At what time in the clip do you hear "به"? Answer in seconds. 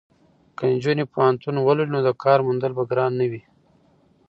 2.77-2.83